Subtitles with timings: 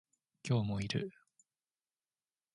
[0.43, 1.11] 今日もいる